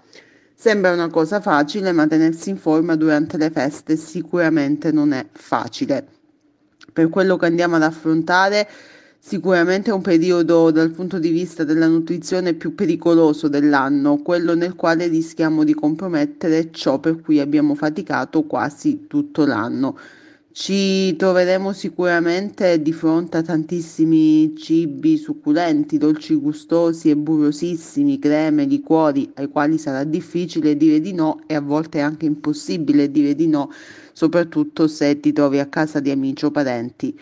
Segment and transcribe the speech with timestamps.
[0.54, 6.06] Sembra una cosa facile, ma tenersi in forma durante le feste sicuramente non è facile.
[6.92, 8.68] Per quello che andiamo ad affrontare,
[9.18, 14.76] sicuramente è un periodo dal punto di vista della nutrizione più pericoloso dell'anno, quello nel
[14.76, 19.98] quale rischiamo di compromettere ciò per cui abbiamo faticato quasi tutto l'anno.
[20.54, 29.30] Ci troveremo sicuramente di fronte a tantissimi cibi succulenti, dolci gustosi e burrosissimi, creme, liquori,
[29.36, 33.70] ai quali sarà difficile dire di no e a volte anche impossibile dire di no,
[34.12, 37.18] soprattutto se ti trovi a casa di amici o parenti.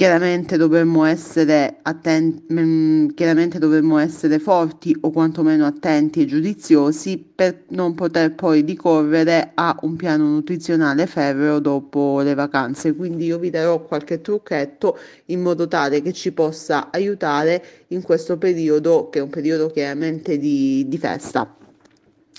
[0.00, 7.64] Chiaramente dovremmo essere attenti, mm, chiaramente dovremmo essere forti o quantomeno attenti e giudiziosi per
[7.68, 12.94] non poter poi ricorrere a un piano nutrizionale ferreo dopo le vacanze.
[12.94, 18.38] Quindi io vi darò qualche trucchetto in modo tale che ci possa aiutare in questo
[18.38, 21.54] periodo, che è un periodo chiaramente di, di festa,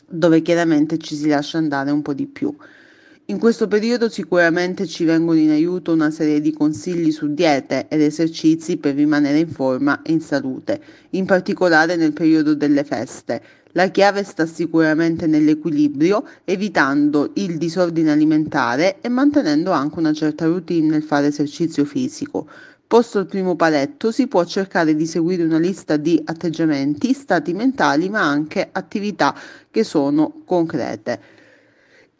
[0.07, 2.51] dove chiaramente ci si lascia andare un po' di più.
[3.31, 8.01] In questo periodo sicuramente ci vengono in aiuto una serie di consigli su diete ed
[8.01, 10.81] esercizi per rimanere in forma e in salute,
[11.11, 13.41] in particolare nel periodo delle feste.
[13.71, 20.89] La chiave sta sicuramente nell'equilibrio, evitando il disordine alimentare e mantenendo anche una certa routine
[20.89, 22.49] nel fare esercizio fisico.
[22.85, 28.09] Posto il primo paletto, si può cercare di seguire una lista di atteggiamenti, stati mentali,
[28.09, 29.33] ma anche attività
[29.71, 31.39] che sono concrete.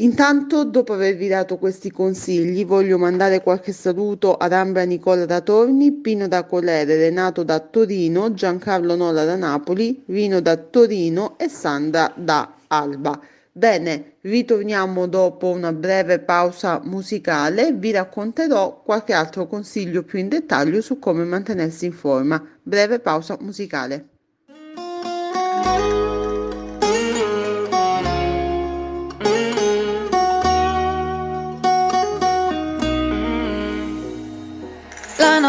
[0.01, 5.91] Intanto, dopo avervi dato questi consigli, voglio mandare qualche saluto ad Ambra Nicola da Torni,
[5.91, 12.11] Pino da Colere, Renato da Torino, Giancarlo Nola da Napoli, Rino da Torino e Sandra
[12.15, 13.19] da Alba.
[13.51, 20.81] Bene, ritorniamo dopo una breve pausa musicale vi racconterò qualche altro consiglio più in dettaglio
[20.81, 22.43] su come mantenersi in forma.
[22.63, 24.07] Breve pausa musicale.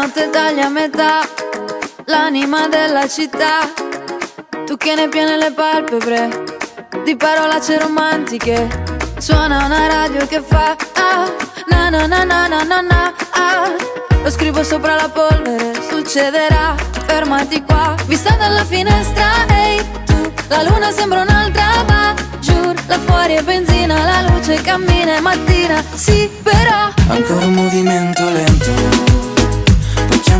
[0.03, 1.21] Notte taglia a metà
[2.05, 3.71] l'anima della città.
[4.65, 6.43] Tu che ne piene le palpebre
[7.05, 8.67] di parolacce romantiche.
[9.17, 11.31] Suona una radio che fa ah,
[11.69, 13.71] na na na na na na na ah.
[14.21, 16.75] Lo scrivo sopra la polvere, succederà,
[17.05, 17.95] fermati qua.
[18.05, 23.41] Vista dalla finestra, ehi hey, tu, la luna sembra un'altra, ma giù, là fuori è
[23.41, 26.91] benzina, la luce cammina, è mattina, sì, però.
[27.07, 29.12] Ancora un movimento lento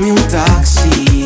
[0.04, 1.23] chiami un taxi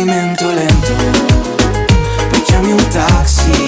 [0.00, 0.92] movimento lento.
[2.30, 3.59] Poi chiami un taxi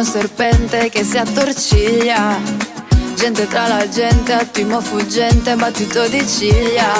[0.00, 2.38] un serpente che si attorciglia.
[3.16, 6.90] Gente tra la gente, attimo fuggente, battito di ciglia.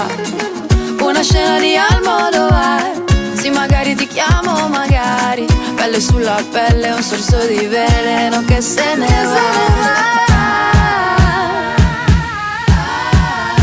[1.00, 2.92] Una scena di Almodovar,
[3.32, 5.46] sì magari ti chiamo, magari.
[5.76, 9.48] Pelle sulla pelle, un sorso di veleno che se ne va.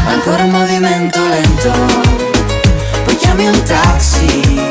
[0.08, 1.72] Ancora un movimento lento,
[3.06, 4.67] poi chiami un taxi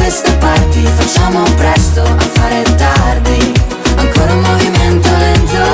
[0.00, 3.52] queste parti Facciamo presto a fare tardi.
[3.96, 5.64] Ancora un movimento lento.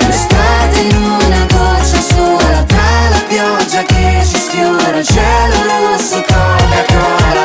[0.00, 6.68] L'estate in una goccia sola Tra la pioggia che ci sfiora Il cielo rosso con
[6.72, 7.44] la cola.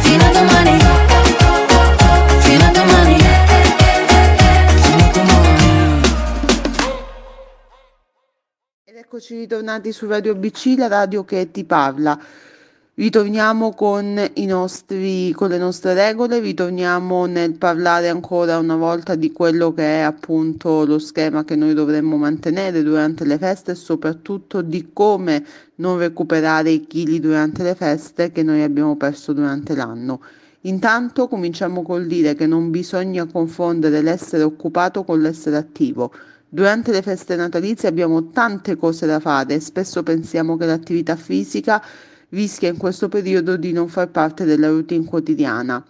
[0.00, 0.78] Fino a domani.
[2.40, 3.16] Fino a domani.
[4.78, 6.02] Fino a domani.
[8.84, 12.18] Ed eccoci ritornati su Radio BC, la radio che ti parla.
[12.98, 19.72] Ritorniamo con nostri, con le nostre regole, ritorniamo nel parlare ancora una volta di quello
[19.72, 24.90] che è appunto lo schema che noi dovremmo mantenere durante le feste e soprattutto di
[24.92, 25.44] come
[25.76, 30.20] non recuperare i chili durante le feste che noi abbiamo perso durante l'anno.
[30.62, 36.10] Intanto cominciamo col dire che non bisogna confondere l'essere occupato con l'essere attivo.
[36.48, 41.80] Durante le feste natalizie abbiamo tante cose da fare e spesso pensiamo che l'attività fisica
[42.30, 45.84] rischia in questo periodo di non far parte della routine quotidiana.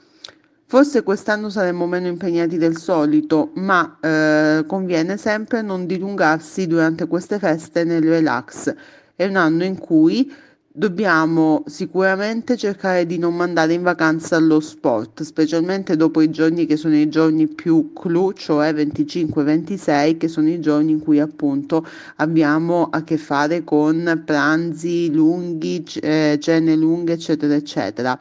[0.67, 7.38] Forse quest'anno saremo meno impegnati del solito, ma eh, conviene sempre non dilungarsi durante queste
[7.38, 8.75] feste nel relax.
[9.14, 10.31] È un anno in cui
[10.78, 16.76] Dobbiamo sicuramente cercare di non mandare in vacanza allo sport, specialmente dopo i giorni che
[16.76, 21.84] sono i giorni più clou, cioè 25-26, che sono i giorni in cui appunto
[22.19, 28.16] abbiamo a che fare con pranzi lunghi, eh, cene lunghe, eccetera, eccetera.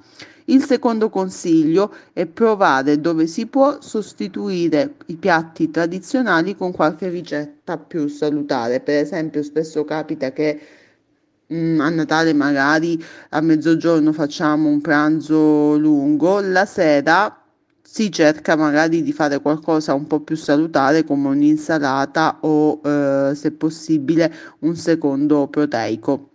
[0.45, 7.77] Il secondo consiglio è provare dove si può sostituire i piatti tradizionali con qualche ricetta
[7.77, 8.79] più salutare.
[8.79, 10.59] Per esempio, spesso capita che
[11.49, 17.41] a Natale magari a mezzogiorno facciamo un pranzo lungo, la sera
[17.81, 23.51] si cerca magari di fare qualcosa un po' più salutare come un'insalata o eh, se
[23.51, 26.31] possibile un secondo proteico.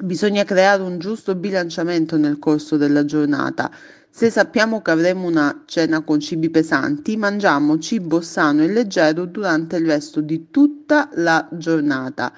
[0.00, 3.70] Bisogna creare un giusto bilanciamento nel corso della giornata.
[4.10, 9.76] Se sappiamo che avremo una cena con cibi pesanti, mangiamo cibo sano e leggero durante
[9.76, 12.32] il resto di tutta la giornata.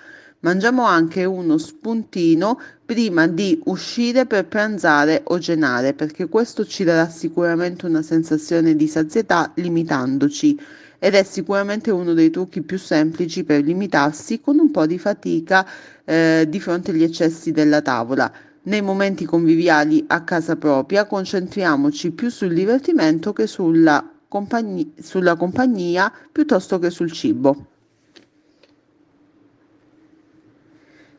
[0.45, 7.09] Mangiamo anche uno spuntino prima di uscire per pranzare o cenare, perché questo ci darà
[7.09, 10.61] sicuramente una sensazione di sazietà limitandoci
[10.99, 15.67] ed è sicuramente uno dei trucchi più semplici per limitarsi con un po' di fatica
[16.05, 18.31] eh, di fronte agli eccessi della tavola.
[18.65, 26.13] Nei momenti conviviali a casa propria concentriamoci più sul divertimento che sulla, compagni- sulla compagnia
[26.31, 27.69] piuttosto che sul cibo.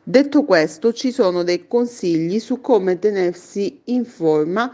[0.08, 4.72] Detto questo, ci sono dei consigli su come tenersi in forma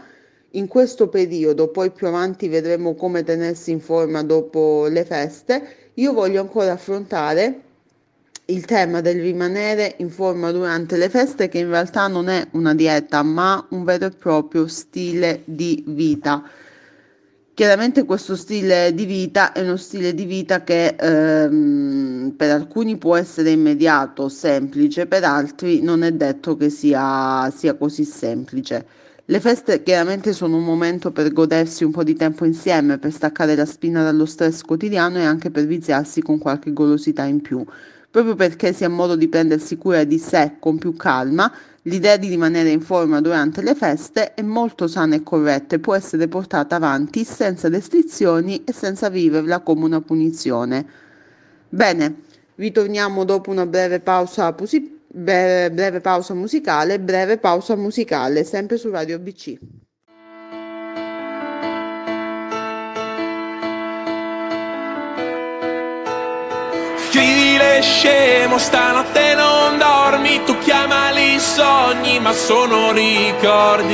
[0.51, 5.89] in questo periodo, poi più avanti vedremo come tenersi in forma dopo le feste.
[5.95, 7.61] Io voglio ancora affrontare
[8.45, 12.75] il tema del rimanere in forma durante le feste, che in realtà non è una
[12.75, 16.47] dieta, ma un vero e proprio stile di vita.
[17.55, 23.15] Chiaramente questo stile di vita è uno stile di vita che ehm, per alcuni può
[23.15, 28.85] essere immediato, semplice, per altri non è detto che sia, sia così semplice.
[29.25, 33.55] Le feste chiaramente sono un momento per godersi un po' di tempo insieme, per staccare
[33.55, 37.63] la spina dallo stress quotidiano e anche per viziarsi con qualche golosità in più.
[38.09, 41.51] Proprio perché si ha modo di prendersi cura di sé con più calma,
[41.85, 45.93] L'idea di rimanere in forma durante le feste è molto sana e corretta e può
[45.93, 50.85] essere portata avanti senza restrizioni e senza viverla come una punizione.
[51.67, 52.21] Bene,
[52.55, 58.89] ritorniamo dopo una breve pausa, pusi- breve, breve pausa musicale, breve pausa musicale, sempre su
[58.89, 59.57] Radio BC.
[67.09, 71.72] Scrivile scemo, stanotte non dormi, tu chiamali sogni,
[72.19, 73.91] ma sono ricordi.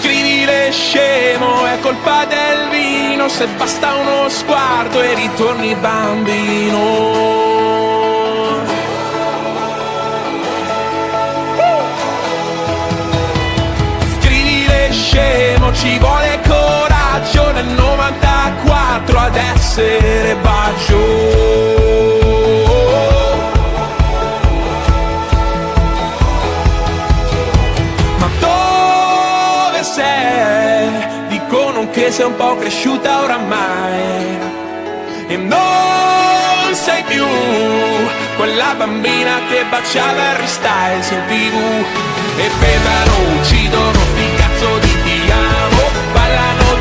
[0.00, 7.32] Scrivile scemo, è colpa del vino, se basta uno sguardo e ritorni bambino.
[15.12, 16.40] scemo ci vuole
[17.22, 21.60] Baggio nel 94 ad essere Baggio
[31.92, 34.38] che sei un po' cresciuta oramai.
[35.28, 37.24] E non sei più
[38.36, 41.54] quella bambina che baciava Harry Styles in tv
[42.38, 44.51] e bevano, uccidono, ficano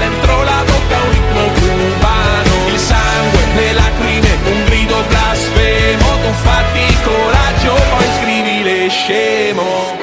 [0.04, 2.54] dentro la bocca un ritmo cubano.
[2.74, 6.08] Il sangue, le lacrime, un grido blasfemo.
[6.24, 10.00] Tu fatti coraggio poi scrivi le scemo.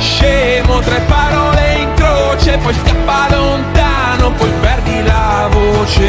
[0.00, 6.06] Scemo, tre parole in croce, poi scappa lontano, poi perdi la voce.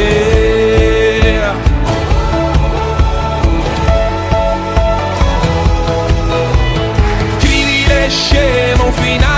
[7.38, 9.29] Scrivi le scemo, migliore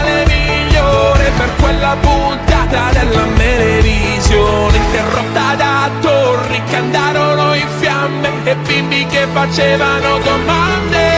[2.00, 11.10] puntata della televisione, interrotta da torri che andarono in fiamme e bimbi che facevano domande.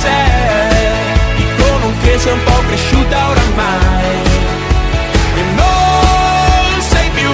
[0.00, 0.26] sei?
[2.32, 4.16] Un po' cresciuta oramai.
[5.36, 7.30] E non sei più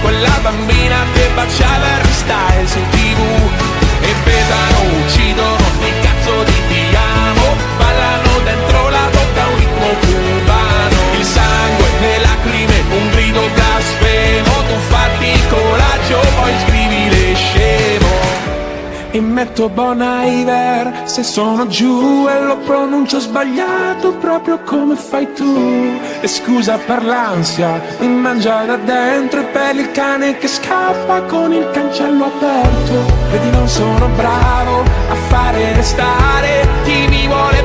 [0.00, 3.20] quella bambina che baciava Harry Styles in tv
[4.00, 5.65] E pesano, uccidono,
[19.16, 25.98] e metto Bon Iver se sono giù e lo pronuncio sbagliato proprio come fai tu.
[26.20, 31.50] E scusa per l'ansia mi mangia da dentro e per il cane che scappa con
[31.52, 33.14] il cancello aperto.
[33.30, 37.55] Vedi non sono bravo a fare restare chi mi vuole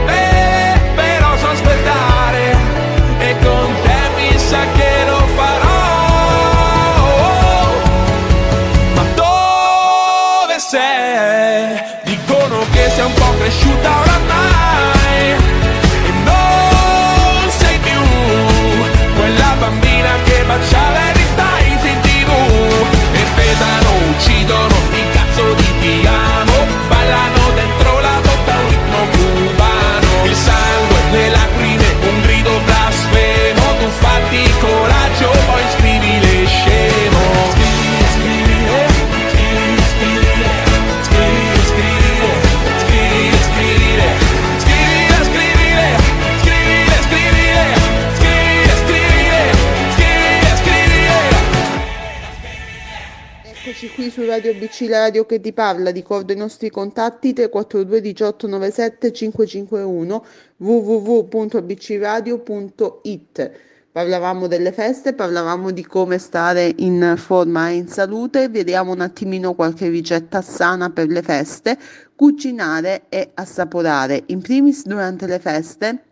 [54.32, 60.26] Radio BC, la radio che ti parla, ricordo i nostri contatti 342 18 97 551
[60.56, 63.52] www.bcradio.it
[63.92, 69.54] Parlavamo delle feste, parlavamo di come stare in forma e in salute, vediamo un attimino
[69.54, 71.78] qualche ricetta sana per le feste,
[72.16, 74.24] cucinare e assaporare.
[74.28, 76.04] In primis durante le feste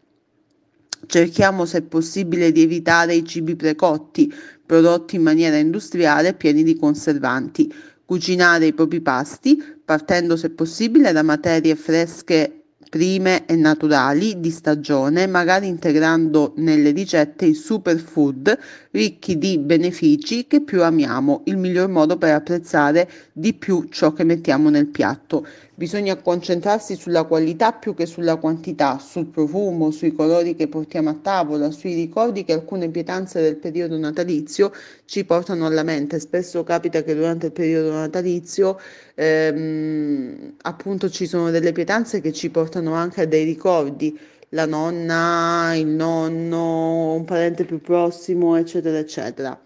[1.05, 4.29] cerchiamo se possibile di evitare i cibi precotti,
[4.65, 7.73] prodotti in maniera industriale pieni di conservanti.
[8.09, 15.27] Cucinare i propri pasti partendo se possibile da materie fresche prime e naturali di stagione,
[15.27, 18.57] magari integrando nelle ricette i superfood
[18.89, 24.23] ricchi di benefici che più amiamo, il miglior modo per apprezzare di più ciò che
[24.23, 25.45] mettiamo nel piatto.
[25.79, 31.13] Bisogna concentrarsi sulla qualità più che sulla quantità, sul profumo, sui colori che portiamo a
[31.13, 34.73] tavola, sui ricordi che alcune pietanze del periodo natalizio
[35.05, 36.19] ci portano alla mente.
[36.19, 38.77] Spesso capita che durante il periodo natalizio
[39.15, 44.19] ehm, appunto ci sono delle pietanze che ci portano anche a dei ricordi
[44.49, 49.57] la nonna, il nonno, un parente più prossimo, eccetera, eccetera.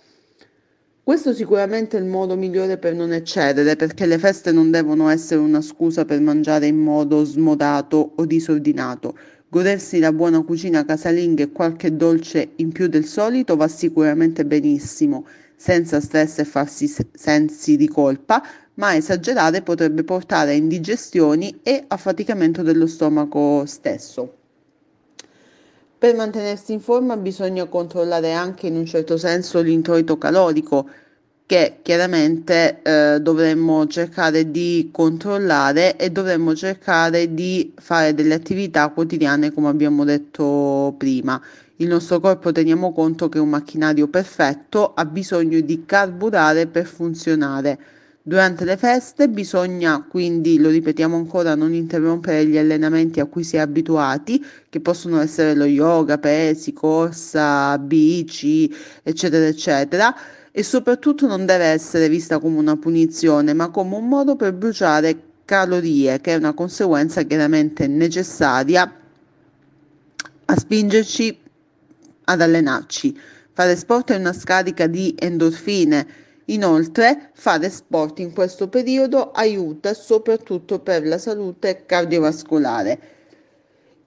[1.05, 5.41] Questo sicuramente è il modo migliore per non eccedere, perché le feste non devono essere
[5.41, 9.17] una scusa per mangiare in modo smodato o disordinato.
[9.49, 15.25] Godersi la buona cucina casalinga e qualche dolce in più del solito va sicuramente benissimo,
[15.57, 18.41] senza stress e farsi sensi di colpa,
[18.75, 24.42] ma esagerare potrebbe portare a indigestioni e affaticamento dello stomaco stesso.
[26.03, 30.85] Per mantenersi in forma bisogna controllare anche in un certo senso l'introito calorico
[31.45, 39.53] che chiaramente eh, dovremmo cercare di controllare e dovremmo cercare di fare delle attività quotidiane
[39.53, 41.41] come abbiamo detto prima.
[41.77, 47.79] Il nostro corpo teniamo conto che un macchinario perfetto, ha bisogno di carburare per funzionare.
[48.25, 53.57] Durante le feste bisogna quindi, lo ripetiamo ancora, non interrompere gli allenamenti a cui si
[53.57, 60.15] è abituati, che possono essere lo yoga, pesi, corsa, bici, eccetera, eccetera,
[60.51, 65.21] e soprattutto non deve essere vista come una punizione, ma come un modo per bruciare
[65.43, 68.89] calorie, che è una conseguenza chiaramente necessaria
[70.45, 71.37] a spingerci
[72.23, 73.19] ad allenarci.
[73.51, 76.07] Fare sport è una scarica di endorfine.
[76.45, 82.99] Inoltre, fare sport in questo periodo aiuta soprattutto per la salute cardiovascolare.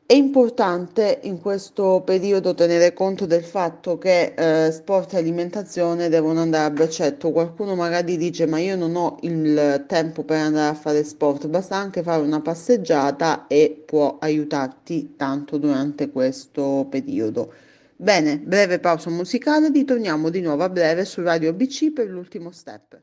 [0.05, 6.41] È importante in questo periodo tenere conto del fatto che eh, sport e alimentazione devono
[6.41, 7.33] andare a braccetto.
[7.33, 11.75] Qualcuno magari dice ma io non ho il tempo per andare a fare sport, basta
[11.75, 17.53] anche fare una passeggiata e può aiutarti tanto durante questo periodo.
[17.99, 23.01] Bene, breve pausa musicale, ritorniamo di nuovo a breve su Radio BC per l'ultimo step.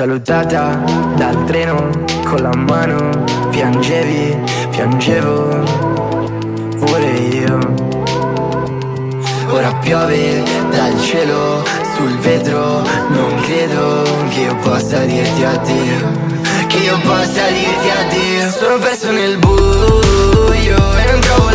[0.00, 0.82] Salutata
[1.14, 1.90] dal treno
[2.24, 3.10] con la mano,
[3.50, 4.34] piangevi,
[4.70, 5.62] piangevo
[6.78, 7.58] pure io.
[9.50, 11.62] Ora piove dal cielo
[11.96, 12.80] sul vetro
[13.10, 16.28] Non credo che io possa dirti addio
[16.68, 21.48] Che io possa dirti addio Sono perso nel buio e non trovo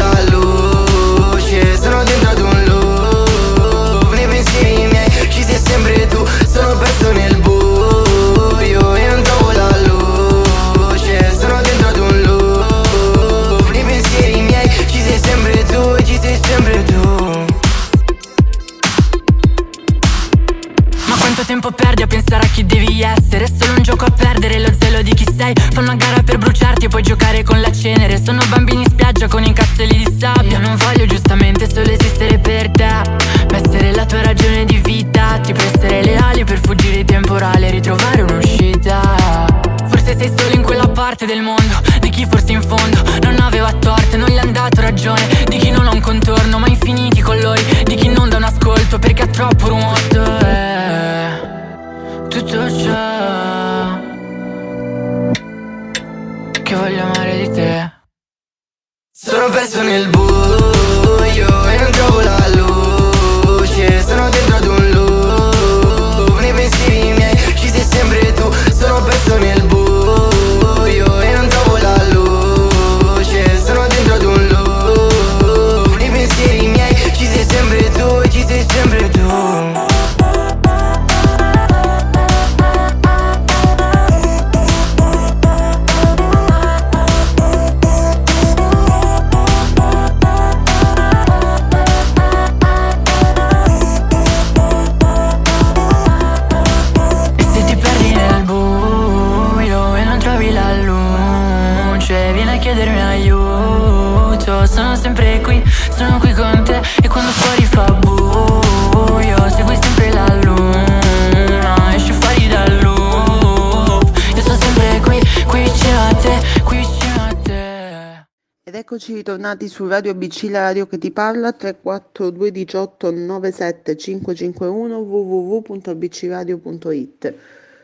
[119.25, 127.33] ritornati su Radio BC, la radio che ti parla, 342 18 97 551 www.bcradio.it.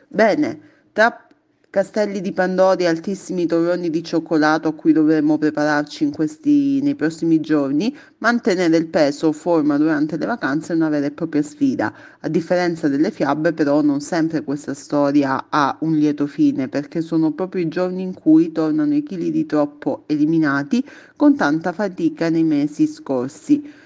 [0.08, 0.60] Bene,
[0.93, 1.25] tra
[1.71, 7.39] castelli di Pandori e altissimi torroni di cioccolato a cui dovremmo prepararci questi, nei prossimi
[7.39, 11.93] giorni, mantenere il peso o forma durante le vacanze è una vera e propria sfida.
[12.19, 17.31] A differenza delle fiabe, però, non sempre questa storia ha un lieto fine, perché sono
[17.31, 22.43] proprio i giorni in cui tornano i chili di troppo eliminati con tanta fatica nei
[22.43, 23.79] mesi scorsi.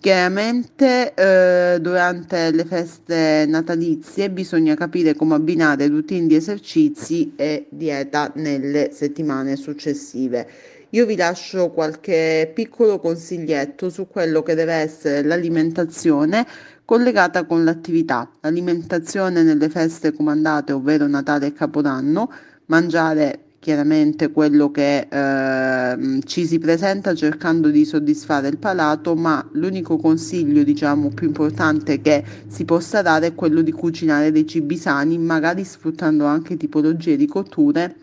[0.00, 8.32] Chiaramente eh, durante le feste natalizie bisogna capire come abbinare routine di esercizi e dieta
[8.36, 10.48] nelle settimane successive.
[10.90, 16.46] Io vi lascio qualche piccolo consiglietto su quello che deve essere l'alimentazione
[16.86, 18.26] collegata con l'attività.
[18.40, 22.32] L'alimentazione nelle feste comandate, ovvero Natale e Capodanno,
[22.66, 29.98] mangiare chiaramente quello che ehm, ci si presenta cercando di soddisfare il palato, ma l'unico
[29.98, 35.18] consiglio, diciamo, più importante che si possa dare è quello di cucinare dei cibi sani,
[35.18, 37.94] magari sfruttando anche tipologie di cotture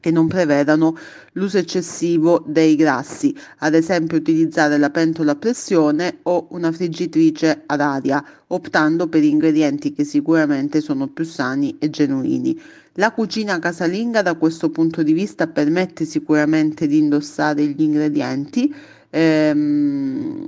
[0.00, 0.96] che non prevedano
[1.32, 7.80] l'uso eccessivo dei grassi, ad esempio utilizzare la pentola a pressione o una friggitrice ad
[7.80, 12.58] aria, optando per ingredienti che sicuramente sono più sani e genuini.
[13.00, 18.74] La cucina casalinga da questo punto di vista permette sicuramente di indossare gli ingredienti.
[19.08, 20.46] Ehm,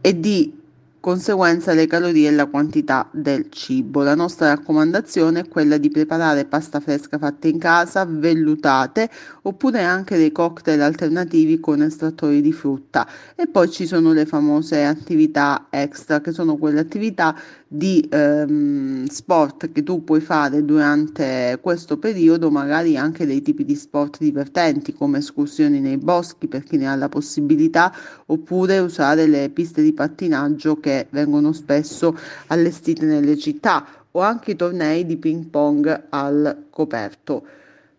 [0.00, 0.61] e di
[1.02, 4.04] conseguenza le calorie e la quantità del cibo.
[4.04, 9.10] La nostra raccomandazione è quella di preparare pasta fresca fatta in casa, vellutate
[9.42, 14.84] oppure anche dei cocktail alternativi con estrattori di frutta e poi ci sono le famose
[14.84, 17.34] attività extra che sono quelle attività
[17.74, 23.74] di ehm, sport che tu puoi fare durante questo periodo, magari anche dei tipi di
[23.74, 27.90] sport divertenti come escursioni nei boschi per chi ne ha la possibilità,
[28.26, 32.16] oppure usare le piste di pattinaggio che vengono spesso
[32.48, 37.44] allestite nelle città o anche i tornei di ping pong al coperto.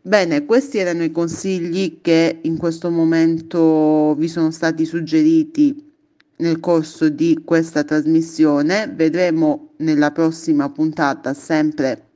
[0.02, 5.92] Bene, questi erano i consigli che in questo momento vi sono stati suggeriti
[6.38, 8.92] nel corso di questa trasmissione.
[8.94, 12.10] Vedremo nella prossima puntata sempre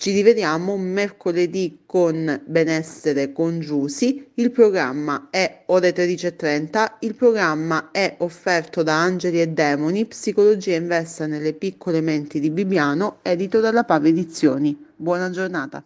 [0.00, 4.30] Ci rivediamo mercoledì con Benessere con Giusi.
[4.36, 6.92] Il programma è ore 13.30.
[7.00, 13.18] Il programma è offerto da Angeli e Demoni, Psicologia inversa nelle piccole menti di Bibiano,
[13.20, 14.86] edito dalla Pave Edizioni.
[14.96, 15.84] Buona giornata.